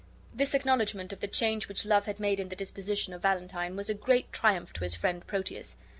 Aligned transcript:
This 0.33 0.55
acknowledgment 0.55 1.13
of 1.13 1.19
the 1.19 1.27
change 1.27 1.67
which 1.67 1.85
love 1.85 2.07
had 2.07 2.19
made 2.19 2.39
in, 2.39 2.49
the 2.49 2.55
disposition 2.55 3.13
of 3.13 3.21
Valentine 3.21 3.75
was 3.75 3.87
a 3.87 3.93
great 3.93 4.33
triumph 4.33 4.73
to 4.73 4.83
his 4.83 4.95
friend 4.95 5.23
Proteus. 5.27 5.77